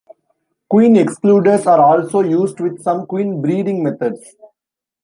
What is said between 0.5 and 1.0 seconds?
Queen